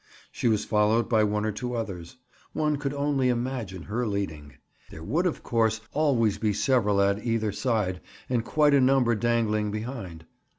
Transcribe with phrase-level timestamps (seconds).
[0.31, 2.17] She was followed by one or two others.
[2.53, 4.55] One could only imagine her leading.
[4.89, 9.13] There would, of course, always be several at her either side and quite a number
[9.13, 10.25] dangling behind.